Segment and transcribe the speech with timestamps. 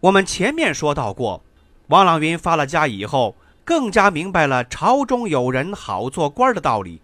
[0.00, 1.42] 我们前面说到过，
[1.88, 3.36] 王朗云发了家以后，
[3.66, 7.02] 更加明白了朝中有人好做官的道理。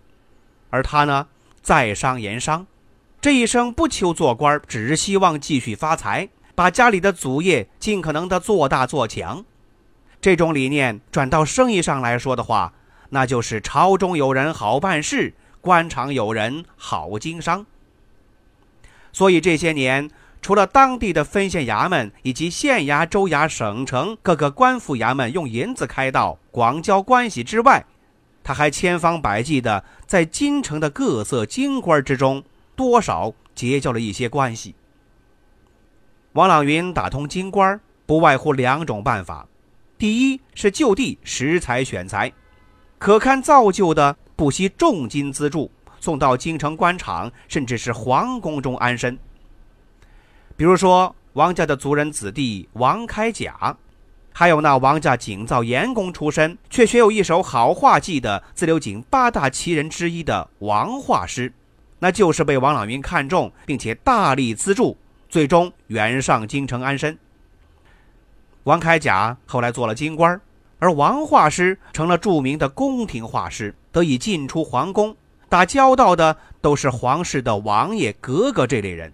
[0.71, 1.29] 而他呢，
[1.61, 2.67] 在商言商，
[3.21, 9.45] 这一生不求做官，只希望继续发财，把家里的祖业尽可能的做大做强。
[10.19, 12.73] 这种理念转到生意上来说的话，
[13.11, 17.67] 那就是朝中有人好办事，官场有人好经商。
[19.13, 20.11] 所以这些年。
[20.47, 27.85] 除了当地的分县衙门以及县衙、州衙、省城各个官府衙门用银子开道、广交关系之外，
[28.45, 32.45] 他还千方百计地在京城的各色京官之中，
[32.77, 34.77] 多少结交了一些关系。
[36.35, 39.49] 王朗云打通京官，不外乎两种办法：
[39.99, 42.33] 第一是就地识才选才，
[42.99, 49.19] 可堪造就的不惜重金资助，送到京城官场，甚至是皇宫中安身。
[50.57, 53.76] 比如说，王家的族人子弟王开甲，
[54.32, 61.52] 还有那王家景造盐工出身，却学有一手好画技的自流井八大奇人之一的王画师，
[61.98, 64.97] 那就是被王朗云看中，并且大力资助，
[65.28, 67.19] 最终远上京城安身。
[68.62, 70.41] 王开甲后来做了京官，
[70.78, 75.15] 而王画师成了著名的宫廷画师，得以进出皇宫，
[75.50, 79.12] 打交道的都是皇室的王爷、格格这类人。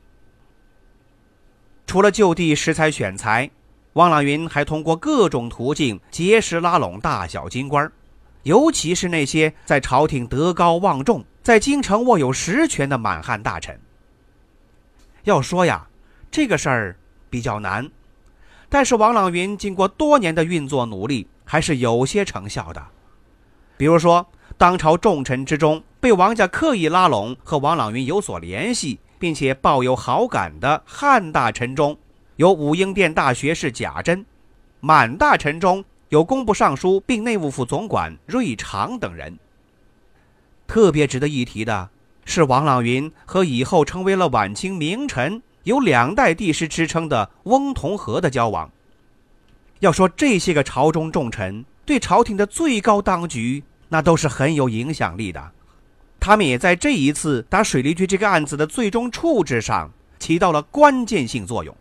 [1.86, 3.50] 除了就地识才选材，
[3.94, 7.90] 王朗云还通过各种途径结识拉拢大小京官，
[8.44, 13.78] 尤其是那些在朝廷德高望重、在京城握有实权的满汉大臣。
[15.24, 15.86] 要说呀，
[16.30, 16.96] 这个事儿
[17.28, 17.90] 比较难，
[18.68, 22.82] 但是王朗云经过多年的运作努力，还是有些成效的。
[23.76, 28.98] 比如说，当朝重臣之中，被王家刻意拉拢和王朗云有所联系。
[29.22, 31.96] 并且抱有好感的汉大臣中
[32.34, 34.26] 有武英殿大学士贾珍，
[34.80, 39.38] 满大臣中有工部尚书并内务府总管瑞常等人。
[40.66, 41.88] 特别值得一提的
[42.24, 48.68] 是，王朗云和以后成为了晚清名臣、有两代帝师之称的翁同龢的交往。
[49.78, 55.52] 要说这些个朝中重臣对朝廷的最高当局，那都是很有影响力的。
[56.24, 59.90] 他们也在这一次打水利局这个案子的最终处置上
[60.20, 61.76] 起到了关键性作用。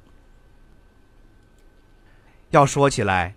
[2.50, 3.36] 要说起来，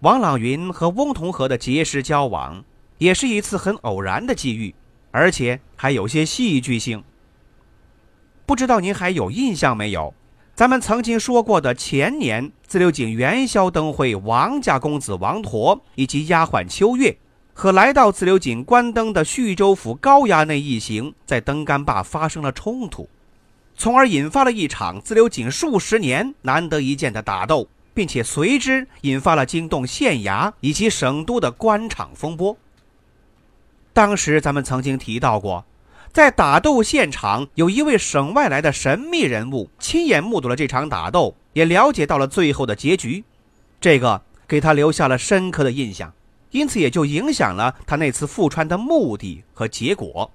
[0.00, 2.64] 王朗云和翁同龢的结识交往
[2.96, 4.74] 也是一次很偶然的机遇，
[5.10, 7.04] 而且还有些戏剧性。
[8.46, 10.14] 不知道您还有印象没有？
[10.54, 17.18] 咱们曾经说过的前年自流井元宵灯会，王家公子王陀以及丫鬟秋月。
[17.60, 23.08] 和来到自流井关灯的叙州府高衙内一行在灯干坝发生了冲突，
[23.76, 32.56] 从而引发了一场自流井数十年难得一见的打斗，并且随之引发了惊动县衙以及省都的官场风波。
[33.92, 35.64] 当时咱们曾经提到过，
[36.12, 43.24] 在打斗现场有一位省外来的神秘人物亲眼目睹了这场打斗，也了解到了最后的结局，
[43.80, 46.12] 这个给他留下了深刻的印象。
[46.50, 50.30] 因此，也就影响了他那次赴川的目的和结果。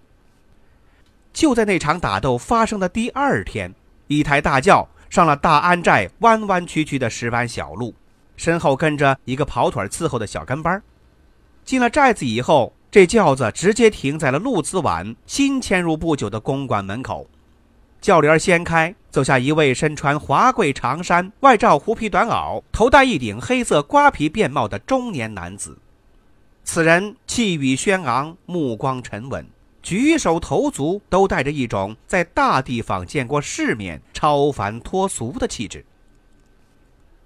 [1.31, 3.73] 就在那场打斗发生的第二天，
[4.07, 7.95] 一台大轿上了大安寨弯弯曲曲的石板小路，
[8.35, 10.81] 身后跟着一个跑腿伺候的小跟班。
[11.65, 17.27] 进了寨子以后，这轿子直接停在了陆子晚新迁入不久的公馆门口。
[17.99, 25.75] 轿帘掀开，走下一位身穿华贵长衫、外罩狐皮短袄、头戴一顶黑色瓜皮便帽的中年男子。
[26.63, 29.45] 此人气宇轩昂，目光沉稳，
[29.81, 35.85] 举手投足都带着一种在大地方见过世面、超凡脱俗的气质。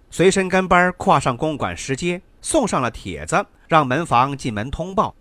[0.10, 5.14] 随身跟班跨上公馆石阶，送上了帖子，让门房进门通报。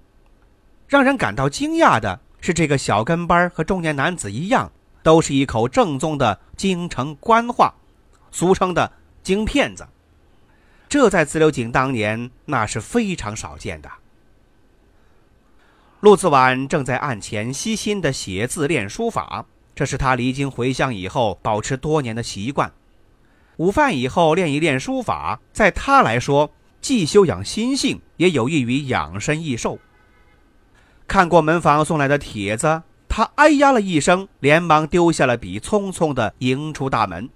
[0.89, 4.73] 让人感到惊讶的是，这个小跟班和中年男子一样，
[5.03, 7.75] 都是一口正宗的京城官话，
[8.31, 8.91] 俗称的
[9.23, 9.87] “京骗子”。
[10.89, 13.91] 这在自流井当年那是非常少见的。
[16.01, 22.71] 陆子晚正在案前悉心的写字练书法，这是他离京回乡以后保持多年的习惯。
[23.57, 26.51] 午饭以后练一练书法，在他来说，
[26.83, 29.79] 既修养心性，也有益于养生益寿。
[31.09, 37.31] 看过门房送来的帖子，他哎呀了一声，连忙丢下了笔，匆匆地迎出大门。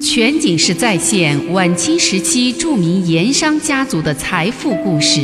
[0.00, 5.20] 全景式再现晚清时期著名盐商家族的财富故事，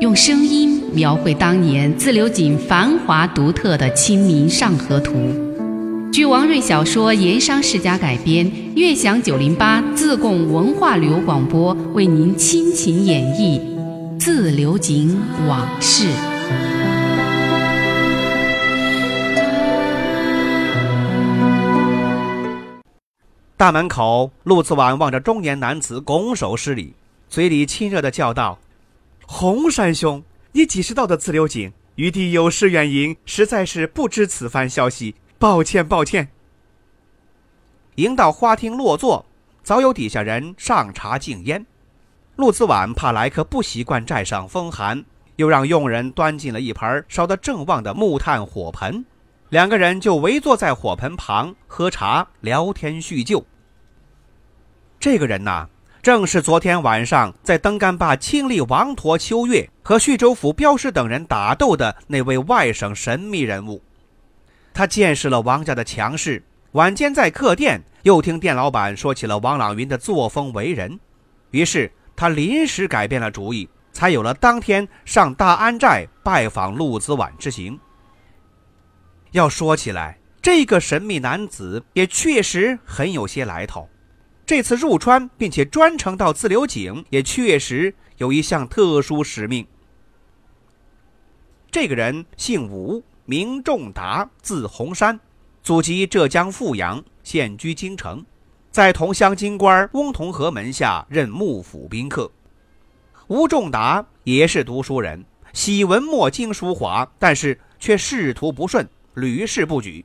[0.00, 5.12] 用声音描绘当年自流井繁华独特的《清明上河图》。
[6.12, 13.58] 据王瑞小说《盐商世家》改编，悦享九零八自贡文化旅游广播为您倾情演绎
[14.20, 16.04] 《自流井往事》。
[23.56, 26.92] 大门口，陆子婉望着中年男子拱手施礼，
[27.28, 28.60] 嘴里亲热的叫道
[29.30, 31.70] ：“洪山兄，你几时到的自流井？
[31.96, 36.28] 余弟有失远迎，实在是不知此番消息，抱歉抱歉。”
[37.96, 39.26] 迎到花厅落座，
[39.62, 41.66] 早有底下人上茶敬烟。
[42.36, 45.04] 陆子婉怕来客不习惯寨上风寒，
[45.36, 49.04] 又让佣人端进了一盆烧得正旺的木炭火盆。
[49.50, 53.44] 两个人就围坐在火盆旁喝茶、聊天、叙旧。
[54.98, 55.68] 这个人呐，
[56.08, 63.84] 正是昨天晚上在登干坝亲历王陀、秋月和叙州府镖师等人打斗的那位外省神秘人物。
[64.72, 70.98] 他见识了王家的强势，晚间在客店又听店老板说起了王朗云的作风为人，
[71.50, 77.78] 于是他临时改变了主意，才有了当天上大安寨拜访陆子婉之行。
[79.32, 83.86] 要说起来，这个神秘男子也确实很有些来头。
[84.48, 89.66] 这次入川并且专程到自流井，也确实有一项特殊使命。
[91.70, 95.20] 这个人姓吴，名仲达，字洪山，
[95.62, 98.24] 祖籍浙江富阳，现居京城，
[98.70, 102.32] 在同乡京官翁同龢门下任幕府宾客。
[103.26, 105.22] 吴仲达也是读书人，
[105.52, 108.88] 喜文墨精书华，但是却仕途不顺。
[109.12, 110.02] 屡试不举，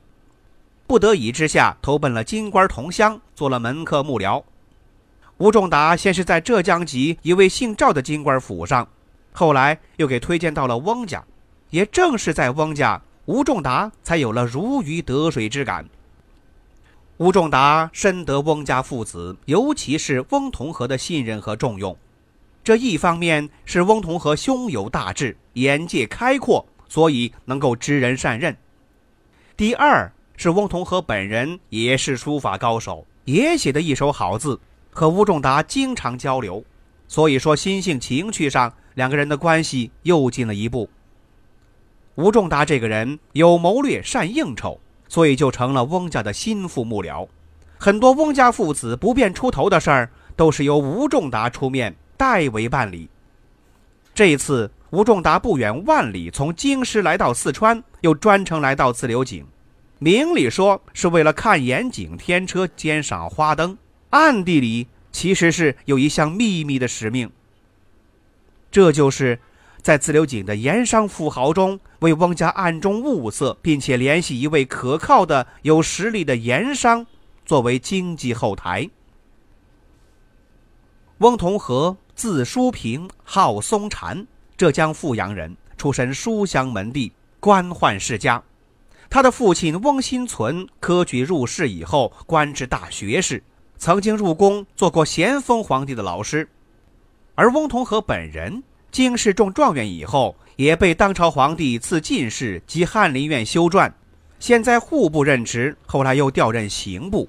[0.86, 4.42] 不得已之下投奔了金官同乡，做了门客幕僚。
[5.38, 8.86] 吴仲达先是在浙江籍一位姓赵的金官府上，
[9.32, 11.24] 后来又给推荐到了翁家。
[11.70, 15.88] 也正是在翁家，吴仲达才有了如鱼得水之感。
[17.16, 21.96] 吴仲达深得翁家父子，尤其是翁同龢的信任和重用。
[22.62, 28.56] 这一方面是翁同龢胸有大志，眼界开阔，所以能够知人善任。
[29.56, 34.58] 第二是翁同龢本人也是书法高手，也写得一手好字，
[34.90, 36.64] 和吴仲达经常交流，
[37.08, 40.88] 所以说心性情趣上两个人的关系又进了一步。
[42.16, 44.78] 吴仲达这个人有谋略，善应酬，
[45.08, 47.26] 所以就成了翁家的心腹幕僚，
[47.78, 53.08] 很多翁家父子不便出头的事儿，都是由吴仲达出面代为办理。
[54.14, 54.70] 这一次。
[54.90, 59.44] 吴仲达不远万里从京师来到四川，又专程来到自流井，
[59.98, 63.78] 明里说是为了看严景天车、鉴赏花灯，
[64.10, 67.30] 暗地里其实是有一项秘密的使命。
[68.70, 69.38] 这就是
[69.80, 77.06] 在自流井的盐商富豪中，为翁家暗中物色，并且联系一位可靠的、有实力的盐商
[77.46, 78.90] 作为经济后台。
[81.18, 84.26] 翁同龢，字叔平，号松禅。
[84.56, 88.42] 浙江富阳人，出身书香门第，官宦世家。
[89.14, 93.40] 他的父亲翁新存科举入仕以后，官至大学士，
[93.78, 96.48] 曾经入宫做过咸丰皇帝的老师。
[97.36, 103.92] 而翁同龢本人经试中状元以后，也被当朝皇帝赐进士及翰林院修撰，
[104.40, 107.28] 先在户部任职，后来又调任刑部。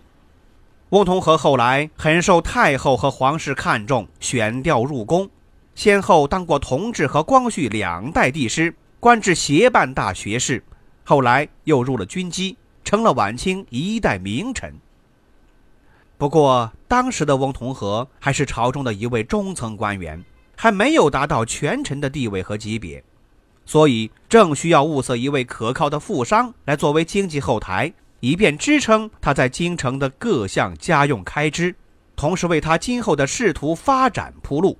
[0.89, 5.29] 翁同龢后来很受太后和皇室看重，选调入宫。
[5.75, 10.63] 先后当过同治和光绪两代帝师，官至协办大学士，
[11.05, 14.74] 后来又入了军机，成了晚清一代名臣。
[16.17, 20.24] 不过，当时的翁同龢还是朝中的一位中层官员，
[20.55, 23.03] 还没有达到权臣的地位和级别，
[23.65, 31.75] 所以正需要物色一位可靠的富商来作为经济后台，以便支撑他在京城的各项家用开支，
[32.15, 34.79] 同时为他今后的仕途发展铺路。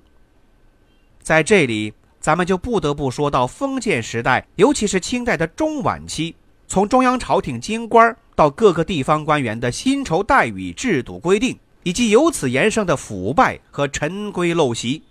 [1.20, 1.92] 在这里，
[2.26, 6.34] 咱们就不得不说到封建时代，尤其是清代的中晚期，
[6.66, 15.02] 从中央朝廷京官到各个地方官员的薪酬待遇制度规定，以及由此延伸的腐败和陈规陋习。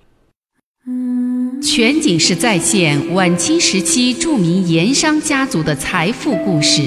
[1.63, 6.81] 全景式再现晚清时期著名盐商家族的财富故事，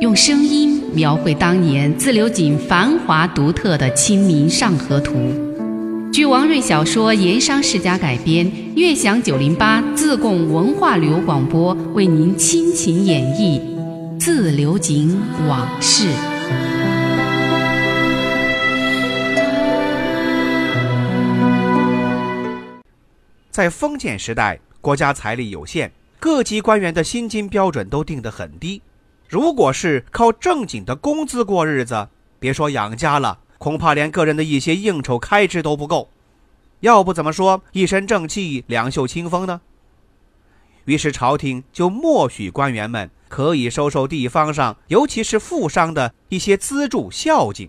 [0.00, 5.12] 用声音描绘当年自流井繁华独特的《清明上河图》。
[6.20, 8.46] 据王瑞小说《盐商世家》改编，
[8.76, 13.58] 悦享九零八自贡文化旅游广播为您倾情演绎
[14.20, 16.08] 《自流井往事》。
[23.50, 28.82] 在封建时代，国家财力有限，各级官员的薪金标准都定得很低。
[29.26, 32.08] 如果是靠正经的工资过日子，
[32.38, 33.38] 别说养家了。
[33.60, 36.08] 恐怕连个人的一些应酬开支都不够，
[36.80, 39.60] 要不怎么说一身正气、两袖清风呢？
[40.86, 47.68] 于是朝廷就默许官员们可以收受地方上，尤其是富商的一些资助孝敬，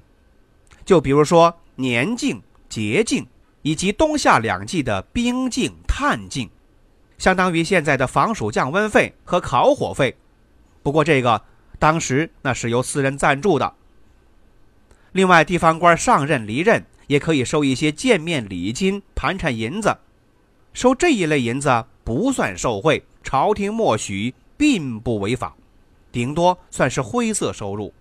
[0.86, 3.28] 就比如说年敬、节敬，
[3.62, 6.50] 以及冬夏两季的冰敬、炭敬，
[7.18, 10.16] 相当于现在的防暑降温费和烤火费。
[10.82, 11.42] 不过这个
[11.78, 13.74] 当时那是由私人赞助的。
[15.14, 19.98] 另外，地方官上任离任也可以收一些见面礼金、盘缠银子。
[20.74, 25.54] 收这一类银子不算受贿，朝廷默许，并不违法，
[26.14, 27.94] 顶多算是灰色收入。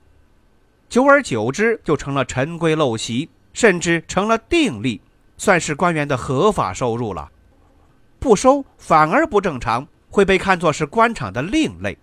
[0.88, 5.00] 久而久之，就成了陈规陋习，甚至成了定例，
[5.36, 7.28] 算是官员的合法收入了。
[8.20, 11.98] 不收反而不正常，会被看作是官场的另类。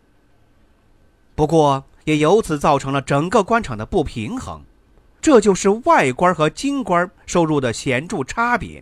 [1.34, 4.62] 不过，也由此造成了整个官场的不平衡。
[5.28, 8.82] 这就是外官和京官收入的显著差别。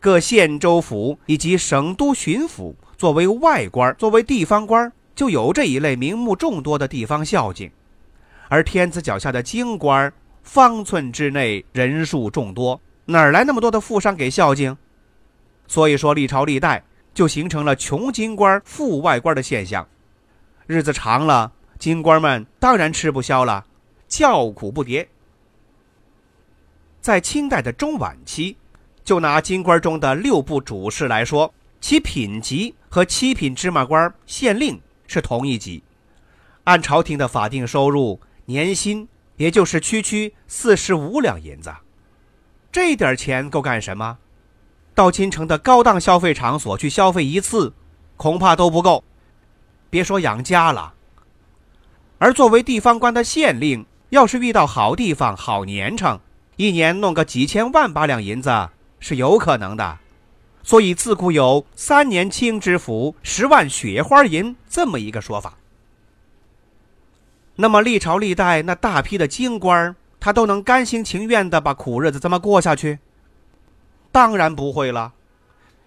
[0.00, 7.68] 各县州府以及省都巡抚作为外官，作为地方官，就有这一类名目众多的地方孝敬；
[8.48, 10.12] 而天子脚下的京官，
[10.42, 14.76] 方寸之内人数众多，哪来那么多的富商给孝敬？
[15.68, 16.82] 所以说，历朝历代
[17.14, 19.86] 就形成了穷京官、富外官的现象。
[20.66, 23.64] 日子长了，京官们当然吃不消了，
[24.08, 25.06] 叫苦不迭。
[27.06, 28.56] 在清代的中晚期，
[29.04, 35.84] 就拿京官中的六部主事来说，其品级和七品芝麻官、县令是同一级。
[36.64, 41.72] 按朝廷的法定收入，年薪也就是区区四十五两银子。
[42.72, 44.18] 这点钱够干什么？
[44.92, 47.72] 到京城的高档消费场所去消费一次，
[48.16, 49.04] 恐怕都不够，
[49.88, 50.94] 别说养家了。
[52.18, 56.18] 而作为地方官的县令，要是遇到好地方、好年成，
[56.56, 59.98] 一年弄个几千万八两银子是有可能的，
[60.62, 65.58] 所以自古有“三年清知府，十万雪花银”这么一个说法。
[67.56, 72.98] 那么历朝历代那大批的京官，他都能甘心情愿的把苦日子这么过下去？
[74.10, 75.12] 当然不会了。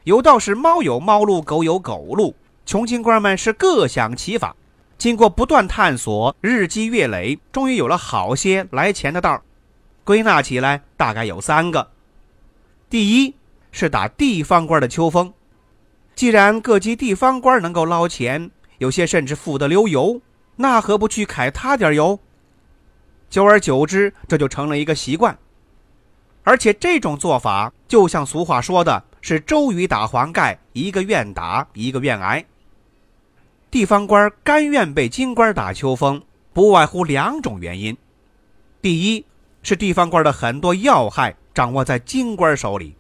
[0.04, 4.56] 有道是猫有猫路，狗有狗路，穷京官们是各想其法，
[5.00, 9.42] 经过不断探索，日积月累，终于有了好些来钱的道
[10.10, 11.92] 归纳起来，大概有三个。
[12.90, 13.36] 第一
[13.72, 15.32] 是打地方官的秋风，
[16.16, 18.50] 既然各级地方官能够捞钱，
[18.80, 20.20] 有些甚至富得流油，
[20.56, 22.20] 那何不去揩他点油？
[23.30, 25.38] 久而久之，这就成了一个习惯。
[26.44, 32.44] 而且这种做法，就像俗话说的是“周瑜打黄盖，一个愿打，一个愿挨”。
[33.70, 37.96] 地方官甘愿被京官打秋风，不外乎两种原因：
[38.82, 39.24] 第一，
[39.62, 42.96] 是地方官的很多要害掌握在京官手里，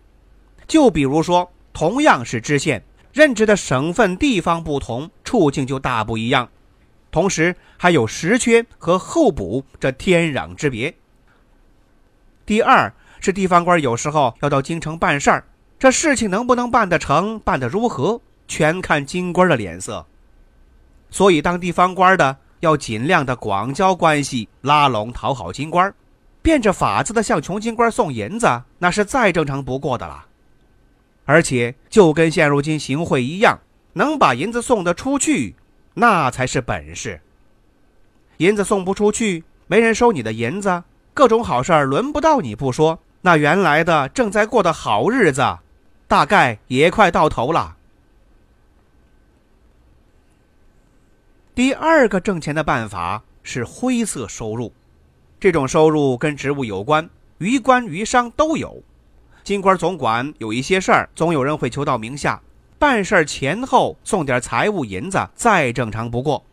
[0.68, 6.50] 就比如说，同样是知县，任职的省份地方不同，处境就大不一样。
[7.12, 10.94] 同时还有实缺和候补这天壤之别。
[12.46, 15.44] 第二是地方官有时候要到京城办事儿，
[15.80, 20.06] 这事情能不能办得成，办得如何，全看京官的脸色。
[21.10, 25.92] 所以当地方官的要尽量的广交关系，拉拢讨好京官。
[26.41, 30.25] 变着法子的向穷京官送银子，那是再正常不过的了。
[31.25, 33.60] 而且就跟现如今行贿一样，
[33.93, 35.55] 能把银子送得出去，
[35.93, 37.22] 那才是本事。
[38.38, 45.60] 银子送不出去，没人收你的银子，各种好事儿轮不到你不说，那原来的正在过的好日子，
[46.08, 47.75] 大概也快到头了。
[51.53, 54.72] 第二个挣钱的办法是灰色收入。
[55.39, 58.84] 这种收入跟职务有关，于官于商都有。
[59.43, 62.41] 京官总管有一些事儿，总有人会求到名下，
[62.77, 66.43] 办事儿前后送点财物银子，再正常不过。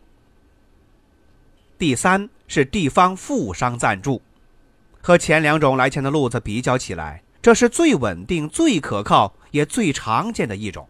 [1.77, 4.21] 第三是地方富商赞助，
[5.01, 10.87] 和前两种来钱的路子比较起来，这是最稳定、最可靠也最常见的一种。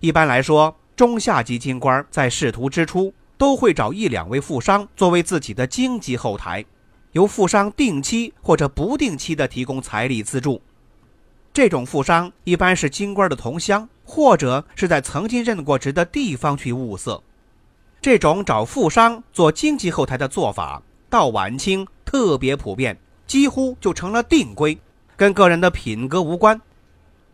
[0.00, 6.64] 一般来说，中下级京官在仕途之初，都会找一两位富商作为自己的经济后台，
[7.12, 10.60] 由富商定期或者不定期的提供财力资助。
[11.52, 17.22] 这种富商一般是京官的同乡，或者是在曾经任过职的地方去物色。
[18.02, 24.78] 这种找富商做经济后台的做法，到晚清特别普遍，几乎就成了定规，
[25.16, 26.60] 跟个人的品格无关。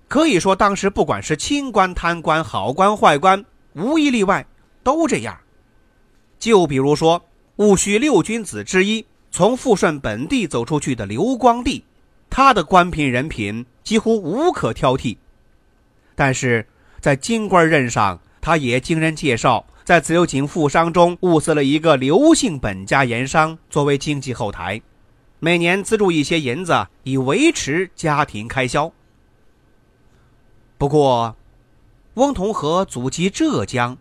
[0.08, 3.44] 可以说，当时不管是清官、贪官、好官、坏官，
[3.74, 4.46] 无一例外
[4.84, 5.36] 都这样。
[6.42, 7.22] 就比如说
[7.54, 11.84] 戊戌六君子之一，从富顺本地走出去的刘光第，
[12.28, 13.64] 他的官品人品。
[13.84, 15.16] 几乎无可挑剔，
[16.14, 16.66] 但是
[17.00, 24.80] 在京官任上，他也经人介绍，在自由井富商中物色了一个刘姓本家盐商作为经济后台，
[25.40, 28.92] 每年资助一些银子以维持家庭开销。
[30.78, 31.36] 不过，
[32.14, 33.98] 翁同龢祖籍浙江，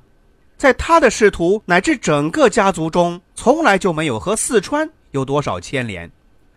[0.61, 6.11] 在他的仕途乃至整个家族中，从来就没有和四川有多少牵连，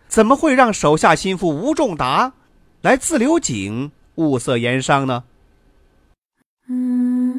[0.07, 2.33] 怎么会让手下心腹吴仲达？
[2.83, 5.23] 来自流井物色盐商呢？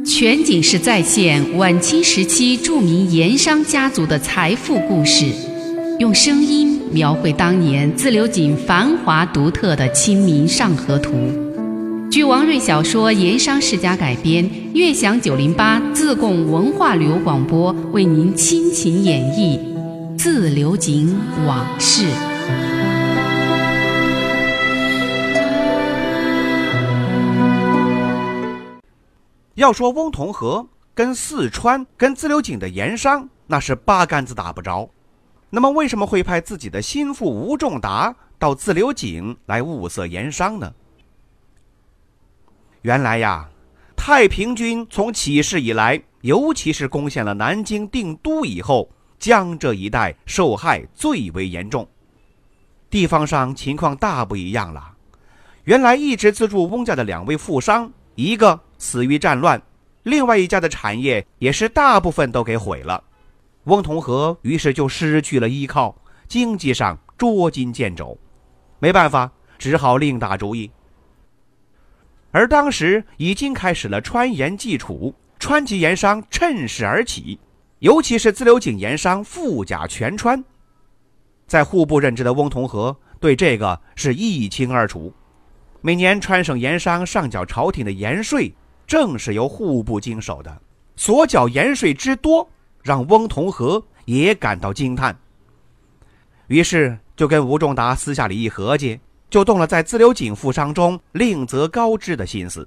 [0.05, 5.33] 全景式再现晚清时期著名盐商家族的财富故事，
[6.01, 11.13] 用声音描绘当年自流井繁华独特的《清明上河图》。
[12.17, 19.61] 据王瑞小说《盐商世家》改编，悦享九零八自贡文化旅游广播为您倾情演绎
[20.17, 21.15] 自流井
[21.47, 22.07] 往事。
[29.57, 34.89] 要说翁同龢跟四川、跟自流井的盐商，那是八竿子打不着。
[35.51, 40.73] 那么，为什么会派自己的心腹吴仲达到自流井来物色盐商呢？
[42.87, 43.49] 原来呀，
[43.97, 48.89] 太平军从起事以来，尤其是攻陷了南京定都以后，
[49.19, 51.85] 江浙一带受害最为严重，
[52.89, 54.93] 地方上情况大不一样了。
[55.65, 58.61] 原来一直资助翁家的两位富商，一个。
[58.79, 59.61] 死于战乱，
[60.05, 63.03] 另外一家的产业也是大部分都给毁了。
[63.65, 65.93] 翁同龢于是就失去了依靠，
[66.29, 68.17] 经济上捉襟见肘，
[68.79, 70.71] 没办法，只好另打主意。
[72.37, 77.41] 而当时已经开始了川盐济楚，川籍盐商趁势而起，
[77.79, 80.45] 尤其是自流井盐商富甲全川。
[81.47, 85.11] 在户部任职的翁同龢对这个是一清二楚，
[85.81, 88.55] 每年川省盐商上缴朝廷的盐税。
[88.87, 90.61] 正是由户部经手的，
[90.95, 92.47] 所缴盐税之多，
[92.83, 95.19] 让翁同龢也感到惊叹。
[96.49, 102.67] 于是就跟吴仲达私下里一合计，就动了在自流井富商中另择高枝的心思。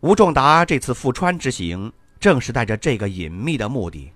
[0.00, 4.10] 吴仲达这次赴川之行，正是带着这个隐秘的目的。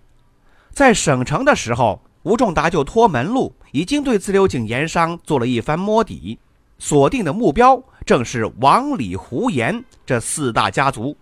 [0.70, 6.38] 在省城的时候，吴仲达就托门路，已经对自流井盐商做了一番摸底，
[6.78, 7.82] 锁定的目标。
[8.06, 11.16] 正是王、李、胡、严这四大家族，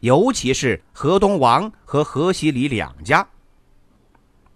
[0.00, 3.26] 尤其是河东王和河西李两家。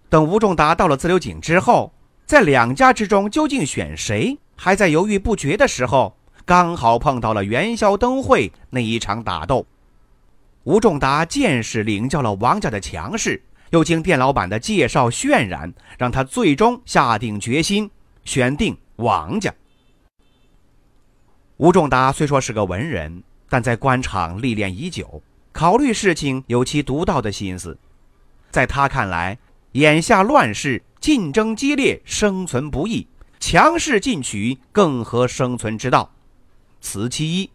[0.07, 1.91] 等吴仲达到了自流井之后，
[2.25, 9.65] 在两家之中究竟选谁，还在犹豫不决的时候，刚好碰到了元宵灯会那一场打斗。
[10.63, 17.91] 吴仲达见识领教了王家的强势，又经店老板的介绍渲染，让他最终下定决心
[18.23, 19.53] 选定王家。
[21.57, 25.21] 吴仲达虽说是个文人，但在官场历练已久，
[25.51, 27.77] 考虑事情有其独到的心思。
[28.49, 29.37] 在他看来，
[29.73, 33.05] 眼下乱世竞争激烈，生存不易，
[33.45, 36.09] 强势进取更合生存之道，
[36.79, 37.49] 此其一。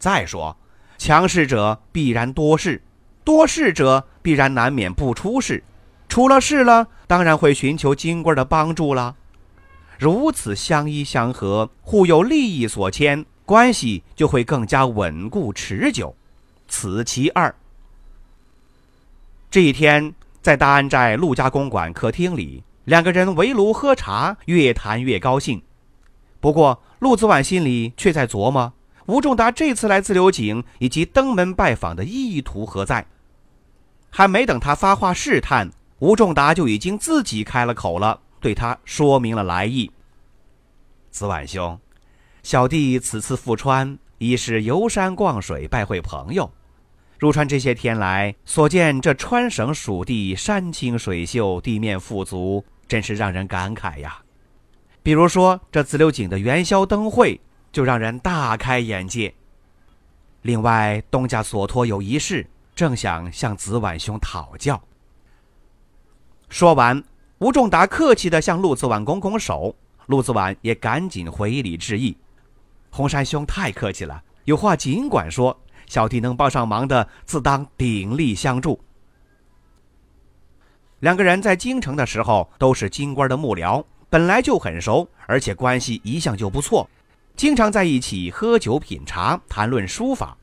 [0.00, 0.56] 再说，
[0.98, 2.82] 强势者必然多事，
[3.22, 5.62] 多事者必然难免不出事，
[6.08, 9.14] 出了事了，当然会寻求金贵的帮助了。
[9.96, 16.16] 如此相依相合，互有利益所牵，关系就会更加稳固持久。
[16.66, 17.54] 此其二。
[19.52, 25.62] 这一天，在大安寨陆家公馆客厅里，两个人围炉喝茶，越谈越高兴。
[26.40, 28.72] 不过，陆子婉心里却在琢磨：
[29.06, 33.06] 吴仲达这次来自流井以及登门拜访的意图何在？
[34.10, 38.20] 还没等他发话试探，吴仲达就已经自己开了口了。
[38.40, 39.90] 对他说明了来意。
[41.10, 41.78] 子晚兄，
[42.42, 46.50] 小弟此次赴川，一是游山逛水，拜会朋友。
[47.18, 54.18] 入川这些天来，所见这川省属地山清水秀，地面富足，真是让人感慨呀。
[55.02, 57.40] 比如说这自流井的元宵灯会，
[57.72, 59.34] 就让人大开眼界。
[60.42, 64.82] 另外，东家所托有一事，正想向子晚兄讨教。
[66.48, 67.02] 说完，
[67.38, 69.74] 吴仲达客气地向陆子晚拱拱手，
[70.06, 72.16] 陆子晚也赶紧回礼致意。
[72.90, 78.80] 红山兄太客气了，有话尽管说，小弟能帮上忙的，自当鼎力相助。
[81.04, 86.88] 两个人在京城的时候都是京官的幕僚，本来就很熟，而且关系一向就不错，
[87.36, 90.34] 经常在一起喝酒品茶，谈论书法，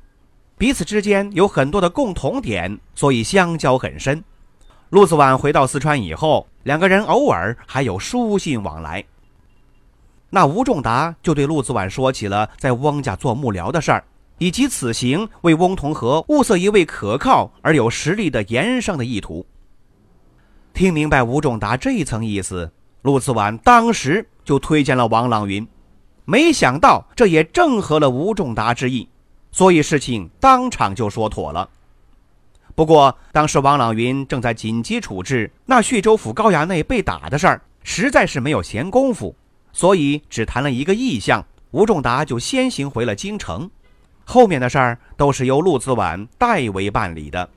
[0.59, 4.23] 彼此之间有很多的共同点，所以相交很深。
[4.91, 9.03] 陆子晚回到四川以后，两个人偶尔还有书信往来。
[10.29, 14.03] 那吴仲达就对陆子晚说起了在翁家做幕僚的事儿，
[14.37, 19.43] 以及此行为翁同龢物色一位可靠而有实力的盐商的意图。
[20.73, 25.67] 听明白吴仲达这一层意思，陆子晚当时就推荐了王朗云，
[26.25, 29.07] 没想到这也正合了吴仲达之意，
[29.51, 31.69] 所以事情当场就说妥了。
[32.73, 39.35] 不过当时王朗云正在紧急处置那叙州府高衙内被打的事儿，实在是没有闲工夫，
[39.73, 43.69] 所以只谈了一个意向，吴仲达就先行回了京城，
[44.23, 47.47] 后面的事儿都是由陆子晚代为办理的。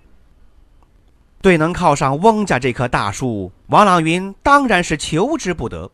[1.44, 5.90] 对能靠上翁家这棵大树，王朗云当然是求之不得。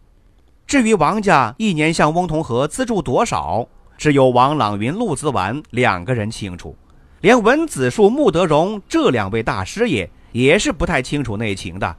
[0.64, 3.66] 至于王家一年向翁同龢资助多少，
[3.98, 6.76] 只有王朗云、陆子晚两个人清楚，
[7.20, 11.96] 连文子树、穆德荣这两位大师爷也是不太清楚内情的。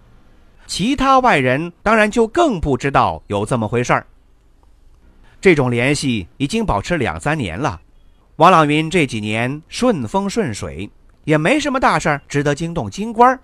[0.66, 4.08] 其他外人当然就更不知道有这么回事儿。
[5.42, 7.82] 这种联系已经保持两三年了，
[8.38, 10.90] 王朗云这几年顺风顺水。
[11.24, 13.40] 也没什么大事儿值得惊动京官，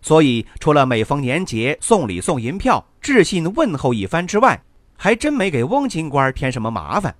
[0.00, 4.62] 所以除了每逢年节送礼送银票、致信问候一番之外，
[4.96, 7.14] 还真没给翁京官添什么麻烦。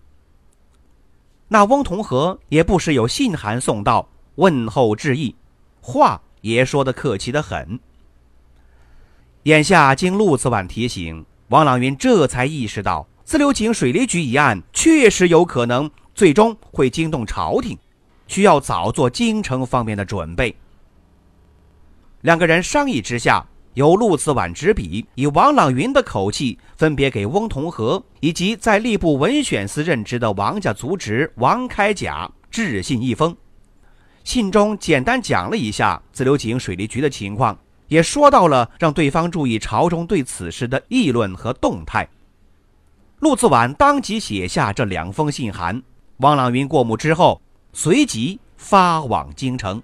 [1.48, 5.36] 那翁同龢也不时有信函送到，问候致意，
[5.80, 7.78] 话也说得客气得很。
[9.44, 17.76] 眼下经陆子晚提醒，王朗云这才意识到自流井水利局一案确实有可能最终会惊动朝廷。
[18.32, 20.56] 需要早做京城方面的准备。
[22.22, 33.36] 两个人商议之下，由陆子晚执笔，以王朗云的口气，分别给翁同龢以及在吏部文选司任职的王家族侄王开甲致信一封。
[34.24, 37.54] 信中简单讲了一下自流井水利局的情况，
[37.88, 42.08] 也说到了让对方注意朝中对此事的议论和动态。
[43.18, 45.82] 陆子晚当即写下这两封信函。
[46.16, 47.38] 王朗云过目之后。
[47.74, 49.82] 随即发往京城。